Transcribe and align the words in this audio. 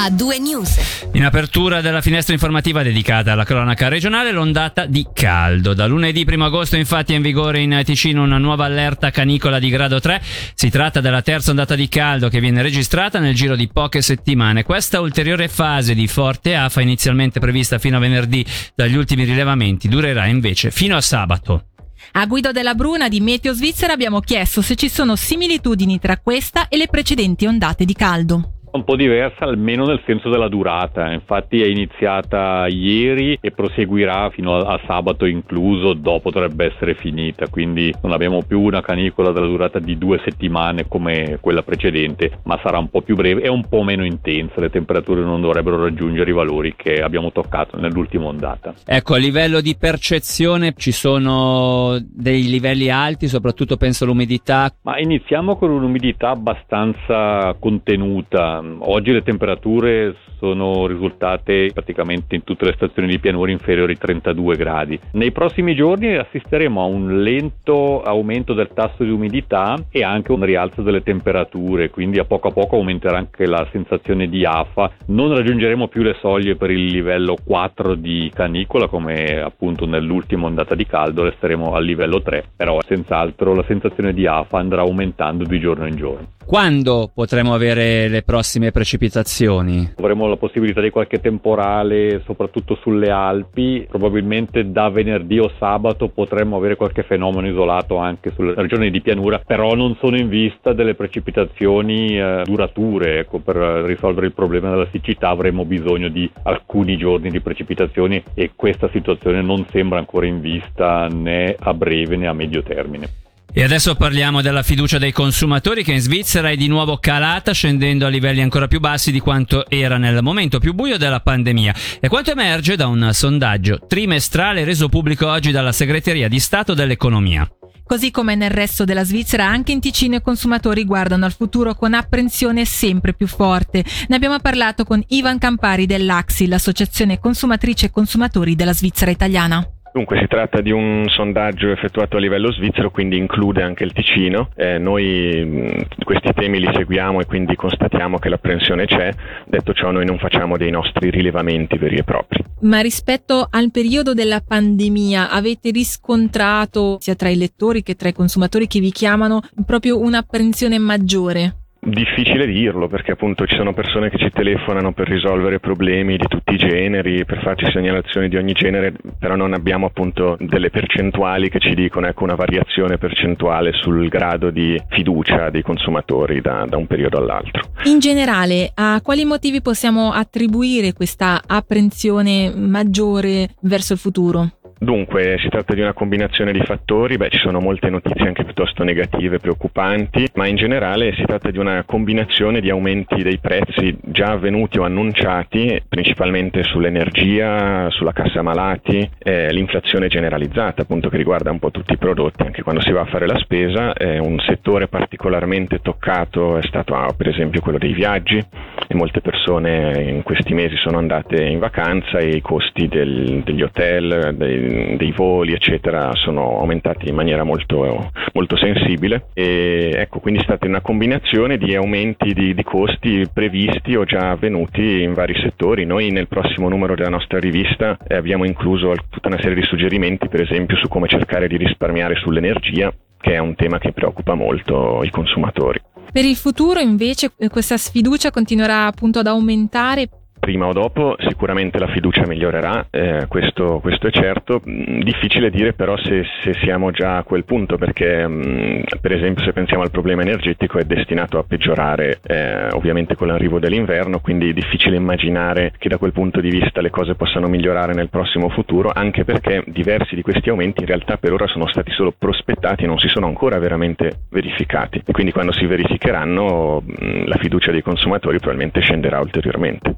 a 0.00 0.10
due 0.10 0.38
news. 0.38 1.08
In 1.14 1.24
apertura 1.24 1.80
della 1.80 2.00
finestra 2.00 2.32
informativa 2.32 2.84
dedicata 2.84 3.32
alla 3.32 3.42
cronaca 3.42 3.88
regionale, 3.88 4.30
l'ondata 4.30 4.86
di 4.86 5.04
caldo. 5.12 5.74
Da 5.74 5.86
lunedì 5.86 6.24
1 6.24 6.44
agosto 6.44 6.76
infatti 6.76 7.14
è 7.14 7.16
in 7.16 7.22
vigore 7.22 7.60
in 7.60 7.82
Ticino 7.84 8.22
una 8.22 8.38
nuova 8.38 8.64
allerta 8.64 9.10
canicola 9.10 9.58
di 9.58 9.68
grado 9.70 9.98
3. 9.98 10.22
Si 10.54 10.70
tratta 10.70 11.00
della 11.00 11.20
terza 11.22 11.50
ondata 11.50 11.74
di 11.74 11.88
caldo 11.88 12.28
che 12.28 12.38
viene 12.38 12.62
registrata 12.62 13.18
nel 13.18 13.34
giro 13.34 13.56
di 13.56 13.66
poche 13.66 14.00
settimane. 14.00 14.62
Questa 14.62 15.00
ulteriore 15.00 15.48
fase 15.48 15.94
di 15.94 16.06
forte 16.06 16.54
afa, 16.54 16.80
inizialmente 16.80 17.40
prevista 17.40 17.78
fino 17.78 17.96
a 17.96 18.00
venerdì 18.00 18.46
dagli 18.76 18.94
ultimi 18.94 19.24
rilevamenti, 19.24 19.88
durerà 19.88 20.26
invece 20.26 20.70
fino 20.70 20.96
a 20.96 21.00
sabato. 21.00 21.64
A 22.12 22.24
Guido 22.26 22.52
della 22.52 22.74
Bruna 22.74 23.08
di 23.08 23.18
Meteo 23.20 23.52
Svizzera 23.52 23.94
abbiamo 23.94 24.20
chiesto 24.20 24.62
se 24.62 24.76
ci 24.76 24.88
sono 24.88 25.16
similitudini 25.16 25.98
tra 25.98 26.18
questa 26.18 26.68
e 26.68 26.76
le 26.76 26.86
precedenti 26.86 27.46
ondate 27.46 27.84
di 27.84 27.94
caldo 27.94 28.52
un 28.72 28.84
po' 28.84 28.96
diversa 28.96 29.44
almeno 29.44 29.84
nel 29.84 30.02
senso 30.04 30.28
della 30.28 30.48
durata, 30.48 31.10
infatti 31.12 31.62
è 31.62 31.66
iniziata 31.66 32.66
ieri 32.68 33.38
e 33.40 33.50
proseguirà 33.50 34.30
fino 34.30 34.56
a, 34.56 34.74
a, 34.74 34.80
sabato 34.86 35.26
incluso, 35.26 35.92
dopo 35.92 36.30
dovrebbe 36.30 36.66
essere 36.66 36.94
finita, 36.94 37.48
quindi 37.48 37.94
non 38.02 38.12
abbiamo 38.12 38.42
più 38.42 38.60
una 38.60 38.80
canicola 38.80 39.32
della 39.32 39.46
durata 39.46 39.78
di 39.78 39.96
due 39.98 40.20
settimane 40.24 40.86
come 40.86 41.38
quella 41.40 41.62
precedente, 41.62 42.40
ma 42.44 42.58
sarà 42.62 42.78
un 42.78 42.88
po' 42.88 43.02
più 43.02 43.14
breve 43.14 43.42
e 43.42 43.48
un 43.48 43.66
po' 43.68 43.82
meno 43.82 44.04
intensa, 44.04 44.60
le 44.60 44.70
temperature 44.70 45.22
non 45.22 45.40
dovrebbero 45.40 45.82
raggiungere 45.82 46.30
i 46.30 46.34
valori 46.34 46.74
che 46.76 47.00
abbiamo 47.02 47.32
toccato 47.32 47.78
nell'ultima 47.78 48.26
ondata. 48.26 48.74
Ecco, 48.84 49.14
a 49.14 49.18
livello 49.18 49.60
di 49.60 49.76
percezione 49.76 50.74
ci 50.76 50.92
sono 50.92 51.98
dei 52.00 52.48
livelli 52.48 52.90
alti, 52.90 53.28
soprattutto 53.28 53.76
penso 53.76 54.04
all'umidità. 54.04 54.70
Ma 54.82 54.98
iniziamo 54.98 55.56
con 55.56 55.70
un'umidità 55.70 56.30
abbastanza 56.30 57.54
contenuta 57.58 58.57
oggi 58.80 59.12
le 59.12 59.22
temperature 59.22 60.14
sono 60.38 60.86
risultate 60.86 61.70
praticamente 61.72 62.34
in 62.34 62.44
tutte 62.44 62.64
le 62.64 62.74
stazioni 62.74 63.08
di 63.08 63.18
pianura 63.18 63.50
inferiori 63.50 63.92
ai 63.92 63.98
32 63.98 64.56
gradi. 64.56 64.98
Nei 65.12 65.32
prossimi 65.32 65.74
giorni 65.74 66.16
assisteremo 66.16 66.80
a 66.80 66.86
un 66.86 67.22
lento 67.22 68.02
aumento 68.02 68.54
del 68.54 68.70
tasso 68.72 69.04
di 69.04 69.10
umidità 69.10 69.76
e 69.90 70.02
anche 70.02 70.32
un 70.32 70.42
rialzo 70.42 70.82
delle 70.82 71.02
temperature, 71.02 71.90
quindi 71.90 72.18
a 72.18 72.24
poco 72.24 72.48
a 72.48 72.52
poco 72.52 72.76
aumenterà 72.76 73.18
anche 73.18 73.46
la 73.46 73.66
sensazione 73.70 74.28
di 74.28 74.44
afa. 74.44 74.90
Non 75.06 75.34
raggiungeremo 75.34 75.88
più 75.88 76.02
le 76.02 76.16
soglie 76.20 76.56
per 76.56 76.70
il 76.70 76.86
livello 76.86 77.36
4 77.44 77.94
di 77.94 78.30
canicola 78.34 78.86
come 78.86 79.40
appunto 79.40 79.86
nell'ultima 79.86 80.46
ondata 80.46 80.74
di 80.74 80.86
caldo, 80.86 81.24
resteremo 81.24 81.74
al 81.74 81.84
livello 81.84 82.22
3, 82.22 82.50
però 82.56 82.78
senz'altro 82.86 83.54
la 83.54 83.64
sensazione 83.66 84.12
di 84.12 84.26
afa 84.26 84.58
andrà 84.58 84.82
aumentando 84.82 85.44
di 85.44 85.58
giorno 85.58 85.86
in 85.86 85.96
giorno. 85.96 86.36
Quando 86.48 87.10
potremo 87.12 87.52
avere 87.52 88.08
le 88.08 88.22
prossime 88.22 88.70
precipitazioni? 88.70 89.92
Avremo 89.98 90.27
la 90.28 90.36
possibilità 90.36 90.80
di 90.80 90.90
qualche 90.90 91.20
temporale, 91.20 92.22
soprattutto 92.24 92.76
sulle 92.76 93.10
Alpi. 93.10 93.86
Probabilmente 93.88 94.70
da 94.70 94.88
venerdì 94.88 95.38
o 95.38 95.50
sabato 95.58 96.08
potremmo 96.08 96.56
avere 96.56 96.76
qualche 96.76 97.02
fenomeno 97.02 97.48
isolato 97.48 97.96
anche 97.96 98.30
sulle 98.32 98.54
regioni 98.54 98.90
di 98.90 99.00
pianura, 99.00 99.40
però 99.44 99.74
non 99.74 99.96
sono 99.96 100.16
in 100.16 100.28
vista 100.28 100.72
delle 100.72 100.94
precipitazioni 100.94 102.18
eh, 102.18 102.42
durature. 102.44 103.20
Ecco, 103.20 103.38
per 103.38 103.56
risolvere 103.56 104.26
il 104.26 104.32
problema 104.32 104.70
della 104.70 104.88
siccità 104.90 105.28
avremo 105.28 105.64
bisogno 105.64 106.08
di 106.08 106.30
alcuni 106.42 106.96
giorni 106.96 107.30
di 107.30 107.40
precipitazioni 107.40 108.22
e 108.34 108.52
questa 108.54 108.88
situazione 108.90 109.42
non 109.42 109.66
sembra 109.70 109.98
ancora 109.98 110.26
in 110.26 110.40
vista 110.40 111.06
né 111.06 111.54
a 111.58 111.74
breve 111.74 112.16
né 112.16 112.26
a 112.26 112.32
medio 112.32 112.62
termine. 112.62 113.26
E 113.50 113.64
adesso 113.64 113.94
parliamo 113.94 114.42
della 114.42 114.62
fiducia 114.62 114.98
dei 114.98 115.10
consumatori 115.10 115.82
che 115.82 115.92
in 115.92 116.00
Svizzera 116.00 116.50
è 116.50 116.56
di 116.56 116.68
nuovo 116.68 116.98
calata 116.98 117.52
scendendo 117.52 118.06
a 118.06 118.08
livelli 118.08 118.42
ancora 118.42 118.68
più 118.68 118.78
bassi 118.78 119.10
di 119.10 119.20
quanto 119.20 119.68
era 119.68 119.96
nel 119.96 120.22
momento 120.22 120.58
più 120.58 120.74
buio 120.74 120.98
della 120.98 121.20
pandemia. 121.20 121.74
E 122.00 122.08
quanto 122.08 122.30
emerge 122.30 122.76
da 122.76 122.86
un 122.86 123.10
sondaggio 123.12 123.80
trimestrale 123.88 124.64
reso 124.64 124.88
pubblico 124.88 125.26
oggi 125.26 125.50
dalla 125.50 125.72
Segreteria 125.72 126.28
di 126.28 126.38
Stato 126.38 126.74
dell'Economia. 126.74 127.50
Così 127.88 128.10
come 128.10 128.34
nel 128.34 128.50
resto 128.50 128.84
della 128.84 129.02
Svizzera, 129.02 129.46
anche 129.46 129.72
in 129.72 129.80
Ticino 129.80 130.16
i 130.16 130.22
consumatori 130.22 130.84
guardano 130.84 131.24
al 131.24 131.32
futuro 131.32 131.74
con 131.74 131.94
apprensione 131.94 132.66
sempre 132.66 133.14
più 133.14 133.26
forte. 133.26 133.82
Ne 134.08 134.14
abbiamo 134.14 134.38
parlato 134.40 134.84
con 134.84 135.02
Ivan 135.08 135.38
Campari 135.38 135.86
dell'AXI, 135.86 136.48
l'Associazione 136.48 137.18
Consumatrice 137.18 137.86
e 137.86 137.90
Consumatori 137.90 138.54
della 138.54 138.74
Svizzera 138.74 139.10
Italiana. 139.10 139.66
Dunque 139.92 140.18
si 140.18 140.26
tratta 140.26 140.60
di 140.60 140.70
un 140.70 141.04
sondaggio 141.08 141.70
effettuato 141.70 142.16
a 142.16 142.20
livello 142.20 142.52
svizzero, 142.52 142.90
quindi 142.90 143.16
include 143.16 143.62
anche 143.62 143.84
il 143.84 143.92
Ticino. 143.92 144.50
Eh, 144.54 144.78
noi 144.78 145.44
mh, 145.44 146.04
questi 146.04 146.32
temi 146.34 146.60
li 146.60 146.70
seguiamo 146.72 147.20
e 147.20 147.26
quindi 147.26 147.56
constatiamo 147.56 148.18
che 148.18 148.28
l'apprensione 148.28 148.86
c'è. 148.86 149.12
Detto 149.46 149.72
ciò, 149.72 149.90
noi 149.90 150.04
non 150.04 150.18
facciamo 150.18 150.56
dei 150.56 150.70
nostri 150.70 151.10
rilevamenti 151.10 151.78
veri 151.78 151.96
e 151.96 152.04
propri. 152.04 152.44
Ma 152.60 152.80
rispetto 152.80 153.46
al 153.48 153.70
periodo 153.70 154.14
della 154.14 154.40
pandemia, 154.46 155.30
avete 155.30 155.70
riscontrato 155.70 156.98
sia 157.00 157.14
tra 157.14 157.28
i 157.28 157.36
lettori 157.36 157.82
che 157.82 157.94
tra 157.94 158.08
i 158.08 158.12
consumatori 158.12 158.66
che 158.66 158.80
vi 158.80 158.90
chiamano 158.90 159.40
proprio 159.64 160.00
un'apprensione 160.00 160.78
maggiore? 160.78 161.54
Difficile 161.88 162.46
dirlo 162.46 162.86
perché 162.86 163.12
appunto 163.12 163.46
ci 163.46 163.56
sono 163.56 163.72
persone 163.72 164.10
che 164.10 164.18
ci 164.18 164.30
telefonano 164.30 164.92
per 164.92 165.08
risolvere 165.08 165.58
problemi 165.58 166.18
di 166.18 166.26
tutti 166.28 166.52
i 166.52 166.58
generi, 166.58 167.24
per 167.24 167.40
farci 167.40 167.64
segnalazioni 167.72 168.28
di 168.28 168.36
ogni 168.36 168.52
genere, 168.52 168.92
però 169.18 169.36
non 169.36 169.54
abbiamo 169.54 169.86
appunto 169.86 170.36
delle 170.38 170.68
percentuali 170.68 171.48
che 171.48 171.58
ci 171.58 171.74
dicono 171.74 172.06
ecco, 172.06 172.24
una 172.24 172.34
variazione 172.34 172.98
percentuale 172.98 173.72
sul 173.72 174.06
grado 174.08 174.50
di 174.50 174.78
fiducia 174.90 175.48
dei 175.48 175.62
consumatori 175.62 176.42
da, 176.42 176.66
da 176.68 176.76
un 176.76 176.86
periodo 176.86 177.16
all'altro. 177.16 177.70
In 177.84 178.00
generale, 178.00 178.70
a 178.74 179.00
quali 179.02 179.24
motivi 179.24 179.62
possiamo 179.62 180.12
attribuire 180.12 180.92
questa 180.92 181.40
apprensione 181.46 182.52
maggiore 182.54 183.54
verso 183.62 183.94
il 183.94 183.98
futuro? 183.98 184.57
Dunque, 184.80 185.38
si 185.40 185.48
tratta 185.48 185.74
di 185.74 185.80
una 185.80 185.92
combinazione 185.92 186.52
di 186.52 186.60
fattori, 186.60 187.16
beh, 187.16 187.30
ci 187.30 187.38
sono 187.38 187.58
molte 187.58 187.90
notizie 187.90 188.28
anche 188.28 188.44
piuttosto 188.44 188.84
negative, 188.84 189.40
preoccupanti, 189.40 190.28
ma 190.34 190.46
in 190.46 190.54
generale 190.54 191.12
si 191.14 191.24
tratta 191.24 191.50
di 191.50 191.58
una 191.58 191.82
combinazione 191.84 192.60
di 192.60 192.70
aumenti 192.70 193.22
dei 193.24 193.38
prezzi 193.38 193.96
già 194.00 194.30
avvenuti 194.30 194.78
o 194.78 194.84
annunciati, 194.84 195.82
principalmente 195.88 196.62
sull'energia, 196.62 197.90
sulla 197.90 198.12
cassa 198.12 198.40
malati, 198.42 199.08
eh, 199.18 199.52
l'inflazione 199.52 200.06
generalizzata, 200.06 200.82
appunto 200.82 201.08
che 201.08 201.16
riguarda 201.16 201.50
un 201.50 201.58
po' 201.58 201.72
tutti 201.72 201.94
i 201.94 201.98
prodotti, 201.98 202.44
anche 202.44 202.62
quando 202.62 202.80
si 202.80 202.92
va 202.92 203.00
a 203.00 203.06
fare 203.06 203.26
la 203.26 203.38
spesa, 203.38 203.92
eh, 203.94 204.20
un 204.20 204.38
settore 204.38 204.86
particolarmente 204.86 205.80
toccato 205.80 206.56
è 206.56 206.62
stato 206.62 206.94
ah, 206.94 207.12
per 207.16 207.26
esempio 207.26 207.60
quello 207.60 207.78
dei 207.78 207.92
viaggi. 207.92 208.44
E 208.90 208.94
molte 208.94 209.20
persone 209.20 210.02
in 210.08 210.22
questi 210.22 210.54
mesi 210.54 210.76
sono 210.76 210.96
andate 210.96 211.42
in 211.42 211.58
vacanza 211.58 212.18
e 212.18 212.36
i 212.36 212.40
costi 212.40 212.88
del, 212.88 213.42
degli 213.44 213.62
hotel, 213.62 214.34
dei, 214.34 214.67
dei 214.96 215.12
voli 215.12 215.52
eccetera 215.52 216.12
sono 216.14 216.58
aumentati 216.58 217.08
in 217.08 217.14
maniera 217.14 217.44
molto, 217.44 218.10
molto 218.32 218.56
sensibile 218.56 219.28
e 219.34 219.92
ecco 219.94 220.20
quindi 220.20 220.40
è 220.40 220.44
stata 220.44 220.66
una 220.66 220.80
combinazione 220.80 221.58
di 221.58 221.74
aumenti 221.74 222.32
di, 222.32 222.54
di 222.54 222.62
costi 222.62 223.28
previsti 223.32 223.94
o 223.96 224.04
già 224.04 224.30
avvenuti 224.30 225.02
in 225.02 225.14
vari 225.14 225.34
settori. 225.40 225.84
Noi 225.84 226.10
nel 226.10 226.28
prossimo 226.28 226.68
numero 226.68 226.94
della 226.94 227.08
nostra 227.08 227.38
rivista 227.38 227.96
eh, 228.06 228.16
abbiamo 228.16 228.44
incluso 228.44 228.94
tutta 229.08 229.28
una 229.28 229.40
serie 229.40 229.54
di 229.54 229.62
suggerimenti 229.62 230.28
per 230.28 230.40
esempio 230.40 230.76
su 230.76 230.88
come 230.88 231.08
cercare 231.08 231.48
di 231.48 231.56
risparmiare 231.56 232.14
sull'energia 232.16 232.92
che 233.20 233.34
è 233.34 233.38
un 233.38 233.54
tema 233.54 233.78
che 233.78 233.92
preoccupa 233.92 234.34
molto 234.34 235.02
i 235.02 235.10
consumatori. 235.10 235.80
Per 236.10 236.24
il 236.24 236.36
futuro 236.36 236.80
invece 236.80 237.32
questa 237.50 237.76
sfiducia 237.76 238.30
continuerà 238.30 238.86
appunto 238.86 239.18
ad 239.18 239.26
aumentare 239.26 240.08
prima 240.48 240.66
o 240.66 240.72
dopo 240.72 241.14
sicuramente 241.18 241.78
la 241.78 241.88
fiducia 241.88 242.26
migliorerà, 242.26 242.86
eh, 242.88 243.26
questo, 243.28 243.80
questo, 243.80 244.06
è 244.06 244.10
certo. 244.10 244.62
Mm, 244.66 245.02
difficile 245.02 245.50
dire 245.50 245.74
però 245.74 245.94
se, 245.98 246.24
se, 246.42 246.54
siamo 246.62 246.90
già 246.90 247.18
a 247.18 247.22
quel 247.22 247.44
punto 247.44 247.76
perché 247.76 248.26
mh, 248.26 248.32
mm, 248.32 248.80
per 248.98 249.12
esempio 249.12 249.44
se 249.44 249.52
pensiamo 249.52 249.82
al 249.82 249.90
problema 249.90 250.22
energetico 250.22 250.78
è 250.78 250.84
destinato 250.84 251.36
a 251.36 251.44
peggiorare 251.46 252.20
eh, 252.22 252.68
ovviamente 252.70 253.14
con 253.14 253.26
l'arrivo 253.26 253.58
dell'inverno, 253.58 254.20
quindi 254.20 254.48
è 254.48 254.52
difficile 254.54 254.96
immaginare 254.96 255.74
che 255.76 255.90
da 255.90 255.98
quel 255.98 256.12
punto 256.12 256.40
di 256.40 256.48
vista 256.48 256.80
le 256.80 256.88
cose 256.88 257.14
possano 257.14 257.46
migliorare 257.48 257.92
nel 257.92 258.08
prossimo 258.08 258.48
futuro, 258.48 258.90
anche 258.90 259.24
perché 259.24 259.64
diversi 259.66 260.14
di 260.14 260.22
questi 260.22 260.48
aumenti 260.48 260.80
in 260.80 260.86
realtà 260.86 261.18
per 261.18 261.34
ora 261.34 261.46
sono 261.46 261.68
stati 261.68 261.90
solo 261.90 262.14
prospettati 262.16 262.84
e 262.84 262.86
non 262.86 262.98
si 262.98 263.08
sono 263.08 263.26
ancora 263.26 263.58
veramente 263.58 264.20
verificati. 264.30 265.02
E 265.04 265.12
quindi 265.12 265.30
quando 265.30 265.52
si 265.52 265.66
verificheranno 265.66 266.80
mh, 266.80 267.04
mm, 267.04 267.26
la 267.26 267.36
fiducia 267.36 267.70
dei 267.70 267.82
consumatori 267.82 268.38
probabilmente 268.38 268.80
scenderà 268.80 269.20
ulteriormente. 269.20 269.96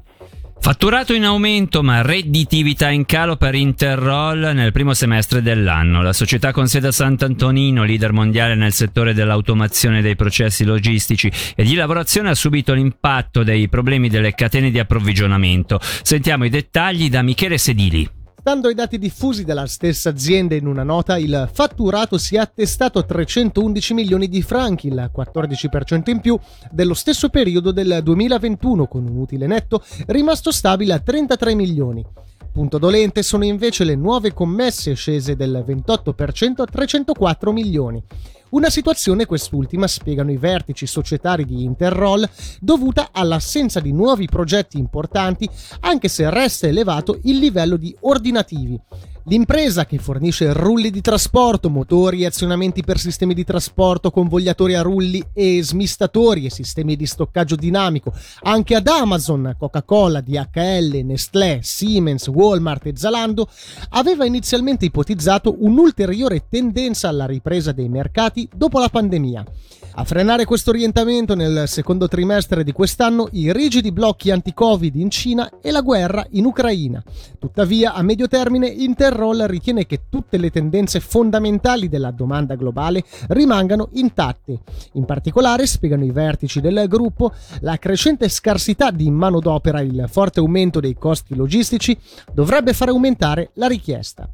Fatturato 0.63 1.15
in 1.15 1.25
aumento 1.25 1.81
ma 1.81 2.03
redditività 2.03 2.89
in 2.89 3.05
calo 3.05 3.35
per 3.35 3.55
Interroll 3.55 4.51
nel 4.53 4.71
primo 4.71 4.93
semestre 4.93 5.41
dell'anno. 5.41 6.03
La 6.03 6.13
società 6.13 6.51
con 6.51 6.67
sede 6.67 6.89
a 6.89 6.91
Sant'Antonino, 6.91 7.83
leader 7.83 8.13
mondiale 8.13 8.53
nel 8.53 8.71
settore 8.71 9.15
dell'automazione 9.15 10.03
dei 10.03 10.15
processi 10.15 10.63
logistici 10.63 11.31
e 11.55 11.63
di 11.63 11.73
lavorazione, 11.73 12.29
ha 12.29 12.35
subito 12.35 12.73
l'impatto 12.73 13.41
dei 13.41 13.69
problemi 13.69 14.07
delle 14.07 14.35
catene 14.35 14.69
di 14.69 14.77
approvvigionamento. 14.77 15.79
Sentiamo 15.81 16.45
i 16.45 16.49
dettagli 16.49 17.09
da 17.09 17.23
Michele 17.23 17.57
Sedili. 17.57 18.20
Stando 18.41 18.69
ai 18.69 18.73
dati 18.73 18.97
diffusi 18.97 19.45
dalla 19.45 19.67
stessa 19.67 20.09
azienda 20.09 20.55
in 20.55 20.65
una 20.65 20.81
nota, 20.81 21.15
il 21.19 21.47
fatturato 21.53 22.17
si 22.17 22.37
è 22.37 22.39
attestato 22.39 22.97
a 22.97 23.03
311 23.03 23.93
milioni 23.93 24.27
di 24.27 24.41
franchi, 24.41 24.87
il 24.87 25.11
14% 25.15 26.09
in 26.09 26.19
più 26.21 26.39
dello 26.71 26.95
stesso 26.95 27.29
periodo 27.29 27.69
del 27.71 27.99
2021, 28.01 28.87
con 28.87 29.05
un 29.07 29.15
utile 29.15 29.45
netto 29.45 29.83
rimasto 30.07 30.49
stabile 30.49 30.93
a 30.93 30.99
33 30.99 31.53
milioni. 31.53 32.03
Punto 32.51 32.79
dolente 32.79 33.21
sono 33.21 33.45
invece 33.45 33.83
le 33.83 33.93
nuove 33.93 34.33
commesse 34.33 34.95
scese 34.95 35.35
del 35.35 35.63
28% 35.63 36.61
a 36.61 36.65
304 36.65 37.51
milioni. 37.51 38.03
Una 38.51 38.69
situazione 38.69 39.25
quest'ultima, 39.25 39.87
spiegano 39.87 40.29
i 40.29 40.35
vertici 40.35 40.85
societari 40.85 41.45
di 41.45 41.63
Interroll, 41.63 42.27
dovuta 42.59 43.09
all'assenza 43.13 43.79
di 43.79 43.93
nuovi 43.93 44.27
progetti 44.27 44.77
importanti, 44.77 45.49
anche 45.81 46.09
se 46.09 46.29
resta 46.29 46.67
elevato 46.67 47.19
il 47.23 47.37
livello 47.37 47.77
di 47.77 47.95
ordinativi. 48.01 48.77
L'impresa 49.25 49.85
che 49.85 49.99
fornisce 49.99 50.51
rulli 50.51 50.89
di 50.89 50.99
trasporto, 50.99 51.69
motori 51.69 52.23
e 52.23 52.25
azionamenti 52.25 52.83
per 52.83 52.97
sistemi 52.97 53.35
di 53.35 53.43
trasporto, 53.43 54.09
convogliatori 54.09 54.73
a 54.73 54.81
rulli 54.81 55.23
e 55.31 55.61
smistatori 55.61 56.45
e 56.45 56.49
sistemi 56.49 56.95
di 56.95 57.05
stoccaggio 57.05 57.55
dinamico 57.55 58.11
anche 58.41 58.73
ad 58.73 58.87
Amazon, 58.87 59.55
Coca-Cola, 59.59 60.21
DHL, 60.21 61.01
Nestlé, 61.03 61.59
Siemens, 61.61 62.27
Walmart 62.27 62.87
e 62.87 62.93
Zalando, 62.95 63.47
aveva 63.89 64.25
inizialmente 64.25 64.85
ipotizzato 64.85 65.55
un'ulteriore 65.59 66.47
tendenza 66.49 67.07
alla 67.07 67.27
ripresa 67.27 67.71
dei 67.71 67.89
mercati 67.89 68.49
dopo 68.51 68.79
la 68.79 68.89
pandemia. 68.89 69.45
A 69.93 70.05
frenare 70.05 70.45
questo 70.45 70.69
orientamento 70.69 71.35
nel 71.35 71.67
secondo 71.67 72.07
trimestre 72.07 72.63
di 72.63 72.71
quest'anno 72.71 73.27
i 73.33 73.51
rigidi 73.51 73.91
blocchi 73.91 74.31
anti-Covid 74.31 74.95
in 74.95 75.09
Cina 75.09 75.59
e 75.61 75.69
la 75.69 75.81
guerra 75.81 76.25
in 76.31 76.45
Ucraina. 76.45 77.03
Tuttavia, 77.37 77.93
a 77.93 78.01
medio 78.01 78.29
termine, 78.29 78.67
Interroll 79.11 79.45
ritiene 79.45 79.85
che 79.85 80.03
tutte 80.07 80.37
le 80.37 80.49
tendenze 80.49 81.01
fondamentali 81.01 81.89
della 81.89 82.11
domanda 82.11 82.55
globale 82.55 83.03
rimangano 83.27 83.89
intatte. 83.95 84.59
In 84.93 85.03
particolare, 85.03 85.67
spiegano 85.67 86.05
i 86.05 86.11
vertici 86.11 86.61
del 86.61 86.85
gruppo, 86.87 87.33
la 87.59 87.75
crescente 87.75 88.29
scarsità 88.29 88.89
di 88.89 89.11
manodopera 89.11 89.81
e 89.81 89.83
il 89.83 90.05
forte 90.07 90.39
aumento 90.39 90.79
dei 90.79 90.95
costi 90.97 91.35
logistici 91.35 91.97
dovrebbe 92.31 92.71
far 92.71 92.87
aumentare 92.87 93.49
la 93.55 93.67
richiesta. 93.67 94.29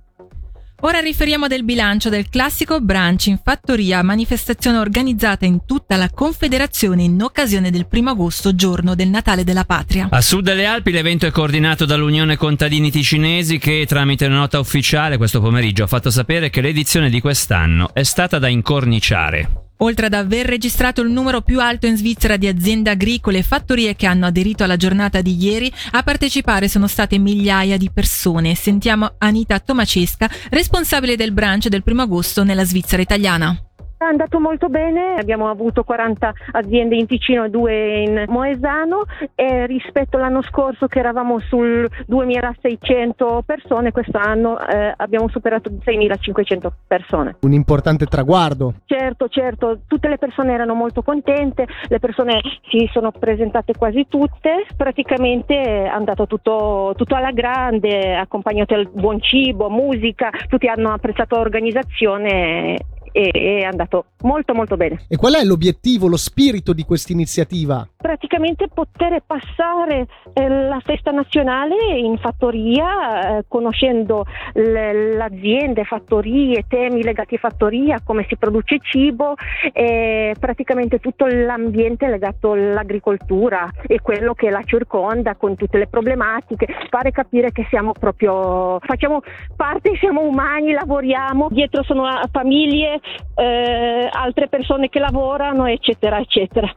Ora 0.82 1.00
riferiamo 1.00 1.48
del 1.48 1.64
bilancio 1.64 2.10
del 2.10 2.30
classico 2.30 2.80
brunch 2.80 3.26
in 3.26 3.40
fattoria, 3.44 4.04
manifestazione 4.04 4.78
organizzata 4.78 5.44
in 5.44 5.66
tutta 5.66 5.96
la 5.96 6.08
Confederazione 6.08 7.02
in 7.02 7.20
occasione 7.20 7.72
del 7.72 7.88
primo 7.88 8.12
agosto, 8.12 8.54
giorno 8.54 8.94
del 8.94 9.08
Natale 9.08 9.44
della 9.44 9.66
Patria. 9.66 10.08
A 10.12 10.22
sud 10.22 10.44
delle 10.44 10.68
Alpi 10.68 10.92
l'evento 10.92 11.26
è 11.26 11.32
coordinato 11.32 11.86
dall'Unione 11.86 12.38
Contadini 12.38 12.92
Ticinesi 12.92 13.58
che 13.58 13.86
tramite 13.88 14.28
una 14.28 14.38
nota 14.38 14.60
ufficiale 14.60 15.18
questo 15.18 15.42
pomeriggio 15.42 15.84
ha 15.84 15.88
fatto 15.88 16.12
sapere 16.12 16.52
che 16.52 16.62
l'edizione 16.62 17.10
di 17.10 17.22
quest'anno 17.22 17.90
è 17.92 18.04
stata 18.04 18.38
da 18.38 18.48
incorniciare. 18.48 19.67
Oltre 19.78 20.08
ad 20.08 20.14
aver 20.14 20.46
registrato 20.48 21.02
il 21.02 21.12
numero 21.12 21.42
più 21.42 21.60
alto 21.60 21.86
in 21.86 21.98
Svizzera 21.98 22.38
di 22.38 22.48
aziende 22.48 22.90
agricole 22.90 23.40
e 23.40 23.44
fattorie 23.44 23.96
che 23.96 24.08
hanno 24.08 24.26
aderito 24.26 24.64
alla 24.64 24.78
giornata 24.78 25.22
di 25.22 25.36
ieri, 25.38 25.72
a 25.92 26.04
partecipare 26.04 26.68
sono 26.68 26.88
state 26.88 27.18
migliaia 27.18 27.78
di 27.78 27.92
persone. 27.92 28.56
Sentiamo 28.56 29.16
Anita 29.20 29.60
Tomacesca, 29.60 30.30
responsabile 30.50 31.16
del 31.16 31.32
branch 31.32 31.68
del 31.68 31.84
primo 31.84 32.02
agosto 32.02 32.44
nella 32.44 32.66
Svizzera 32.66 33.02
italiana. 33.02 33.67
È 34.00 34.04
andato 34.04 34.40
molto 34.40 34.70
bene, 34.70 35.16
abbiamo 35.16 35.50
avuto 35.50 35.84
40 35.84 36.32
aziende 36.52 36.96
in 36.96 37.08
Ticino 37.08 37.46
e 37.46 37.50
due 37.50 38.02
in 38.02 38.26
Moesano 38.28 39.06
e 39.34 39.66
rispetto 39.66 40.18
all'anno 40.18 40.44
scorso 40.44 40.86
che 40.86 41.00
eravamo 41.00 41.40
sul 41.40 41.90
2600 42.06 43.42
persone, 43.44 43.92
quest'anno 43.92 44.60
eh, 44.60 44.94
abbiamo 44.96 45.28
superato 45.30 45.72
6500 45.84 46.74
persone. 46.86 47.38
Un 47.42 47.54
importante 47.54 48.06
traguardo. 48.06 48.76
Certo, 48.86 49.30
certo, 49.30 49.80
tutte 49.88 50.10
le 50.10 50.20
persone 50.20 50.54
erano 50.54 50.76
molto 50.76 51.02
contente, 51.02 51.66
le 51.88 51.98
persone 51.98 52.42
si 52.70 52.88
sono 52.94 53.10
presentate 53.10 53.74
quasi 53.74 54.06
tutte, 54.08 54.68
praticamente 54.76 55.60
è 55.60 55.88
andato 55.88 56.28
tutto, 56.28 56.94
tutto 56.96 57.16
alla 57.16 57.32
grande, 57.32 58.16
accompagnato 58.16 58.76
al 58.76 58.88
buon 58.94 59.20
cibo, 59.20 59.72
musica, 59.72 60.30
tutti 60.48 60.68
hanno 60.68 60.92
apprezzato 60.92 61.38
l'organizzazione 61.38 62.78
e 63.18 63.32
è 63.32 63.64
andato 63.64 64.06
molto 64.28 64.54
molto 64.54 64.76
bene. 64.76 65.06
E 65.08 65.16
qual 65.16 65.36
è 65.36 65.44
l'obiettivo, 65.44 66.08
lo 66.08 66.18
spirito 66.18 66.74
di 66.74 66.84
questa 66.84 67.14
iniziativa? 67.14 67.88
Praticamente 67.96 68.68
poter 68.68 69.24
passare 69.26 70.08
eh, 70.34 70.48
la 70.48 70.80
festa 70.84 71.12
nazionale 71.12 71.98
in 71.98 72.18
fattoria, 72.18 73.38
eh, 73.38 73.46
conoscendo 73.48 74.26
le, 74.54 75.16
l'azienda, 75.16 75.84
fattorie, 75.84 76.66
temi 76.68 77.04
legati 77.04 77.36
a 77.36 77.40
fattoria, 77.40 78.02
come 78.04 78.26
si 78.28 78.36
produce 78.36 78.80
cibo 78.82 79.36
e 79.72 80.36
praticamente 80.38 81.00
tutto 81.00 81.26
l'ambiente 81.26 82.08
legato 82.08 82.52
all'agricoltura 82.52 83.70
e 83.88 84.02
quello 84.02 84.34
che 84.34 84.50
la 84.50 84.64
circonda 84.64 85.36
con 85.36 85.56
tutte 85.56 85.78
le 85.78 85.88
problematiche, 85.88 86.68
fare 86.90 87.12
capire 87.12 87.52
che 87.52 87.66
siamo 87.70 87.94
proprio, 87.94 88.80
facciamo 88.80 89.22
parte, 89.56 89.96
siamo 90.00 90.22
umani, 90.22 90.74
lavoriamo, 90.74 91.48
dietro 91.50 91.84
sono 91.84 92.06
famiglie, 92.32 93.00
eh, 93.36 94.10
altre 94.20 94.48
persone 94.48 94.90
che 94.90 95.00
lavorano, 95.00 95.68
eccetera, 95.68 96.20
eccetera. 96.20 96.74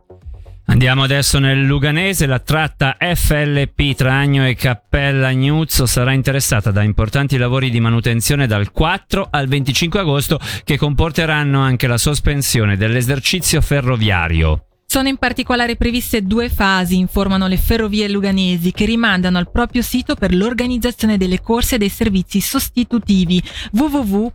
Andiamo 0.66 1.02
adesso 1.02 1.40
nel 1.40 1.64
Luganese, 1.64 2.26
la 2.26 2.38
tratta 2.38 2.96
FLP 2.96 3.94
Tragno 3.96 4.46
e 4.46 4.54
Cappella 4.54 5.32
Gnuzzo 5.32 5.84
sarà 5.84 6.12
interessata 6.12 6.70
da 6.70 6.82
importanti 6.82 7.36
lavori 7.38 7.70
di 7.70 7.80
manutenzione 7.80 8.46
dal 8.46 8.70
4 8.70 9.26
al 9.30 9.48
25 9.48 9.98
agosto 9.98 10.38
che 10.62 10.78
comporteranno 10.78 11.60
anche 11.60 11.88
la 11.88 11.98
sospensione 11.98 12.76
dell'esercizio 12.76 13.60
ferroviario. 13.60 14.66
Sono 14.92 15.06
in 15.06 15.18
particolare 15.18 15.76
previste 15.76 16.24
due 16.24 16.48
fasi, 16.48 16.98
informano 16.98 17.46
le 17.46 17.58
ferrovie 17.58 18.08
luganesi, 18.08 18.72
che 18.72 18.86
rimandano 18.86 19.38
al 19.38 19.48
proprio 19.48 19.82
sito 19.82 20.16
per 20.16 20.34
l'organizzazione 20.34 21.16
delle 21.16 21.40
corse 21.40 21.76
e 21.76 21.78
dei 21.78 21.88
servizi 21.88 22.40
sostitutivi 22.40 23.40
www.flpsa.ch. 23.70 24.30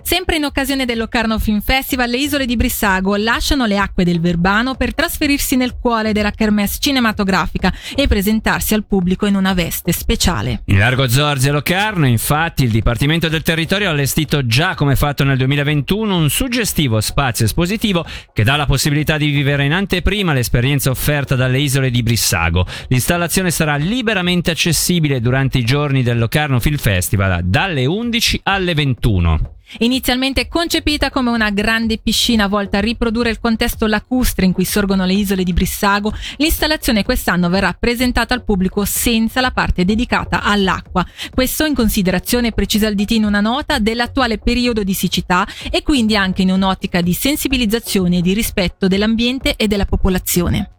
Sempre 0.00 0.36
in 0.36 0.44
occasione 0.44 0.84
del 0.84 0.96
Locarno 0.96 1.38
Film 1.38 1.60
Festival, 1.60 2.08
le 2.08 2.18
isole 2.18 2.46
di 2.46 2.56
Brissago 2.56 3.16
lasciano 3.16 3.66
le 3.66 3.76
acque 3.76 4.04
del 4.04 4.20
Verbano 4.20 4.74
per 4.74 4.94
trasferirsi 4.94 5.56
nel 5.56 5.76
cuore 5.78 6.12
della 6.12 6.30
kermesse 6.30 6.78
cinematografica 6.80 7.72
e 7.94 8.06
presentarsi 8.06 8.74
al 8.74 8.84
pubblico 8.84 9.26
in 9.26 9.34
una 9.34 9.52
veste 9.52 9.92
speciale. 9.92 10.62
In 10.66 10.78
Largo 10.78 11.08
Zorzi 11.08 11.48
a 11.48 11.52
Locarno, 11.52 12.06
infatti, 12.06 12.64
il 12.64 12.70
Dipartimento 12.70 13.28
del 13.28 13.42
Territorio 13.42 13.88
ha 13.88 13.92
allestito 13.92 14.46
già 14.46 14.74
come 14.74 14.96
fatto 14.96 15.24
nel 15.24 15.36
2021 15.36 16.16
un 16.16 16.30
suggestivo 16.30 17.00
spazio 17.00 17.44
espositivo 17.44 18.04
che 18.32 18.44
dà 18.44 18.56
la 18.56 18.66
possibilità 18.66 19.18
di 19.18 19.30
vivere 19.30 19.64
in 19.64 19.72
anteprima 19.72 20.32
l'esperienza 20.32 20.90
offerta 20.90 21.34
dalle 21.34 21.58
isole 21.58 21.90
di 21.90 22.02
Brissago. 22.02 22.66
L'installazione 22.88 23.50
sarà 23.50 23.76
liberamente 23.76 24.50
accessibile 24.50 25.20
durante 25.20 25.58
i 25.58 25.64
giorni 25.64 26.02
del 26.02 26.18
Locarno 26.18 26.60
Film 26.60 26.76
Festival 26.76 27.42
dalle 27.44 27.86
11 27.86 28.40
alle 28.44 28.74
21. 28.74 29.56
Inizialmente 29.78 30.48
concepita 30.48 31.10
come 31.10 31.30
una 31.30 31.50
grande 31.50 31.98
piscina 31.98 32.46
volta 32.46 32.78
a 32.78 32.80
riprodurre 32.80 33.30
il 33.30 33.40
contesto 33.40 33.86
lacustre 33.86 34.44
in 34.44 34.52
cui 34.52 34.64
sorgono 34.64 35.04
le 35.04 35.14
isole 35.14 35.44
di 35.44 35.52
Brissago, 35.52 36.12
l'installazione 36.36 37.04
quest'anno 37.04 37.48
verrà 37.48 37.74
presentata 37.78 38.34
al 38.34 38.44
pubblico 38.44 38.84
senza 38.84 39.40
la 39.40 39.50
parte 39.50 39.84
dedicata 39.84 40.42
all'acqua. 40.42 41.06
Questo 41.30 41.64
in 41.64 41.74
considerazione, 41.74 42.52
precisa 42.52 42.88
il 42.88 42.94
DT 42.94 43.12
in 43.12 43.24
una 43.24 43.40
nota, 43.40 43.78
dell'attuale 43.78 44.38
periodo 44.38 44.82
di 44.82 44.94
siccità 44.94 45.46
e 45.70 45.82
quindi 45.82 46.16
anche 46.16 46.42
in 46.42 46.50
un'ottica 46.50 47.00
di 47.00 47.14
sensibilizzazione 47.14 48.18
e 48.18 48.22
di 48.22 48.34
rispetto 48.34 48.88
dell'ambiente 48.88 49.56
e 49.56 49.66
della 49.66 49.86
popolazione. 49.86 50.71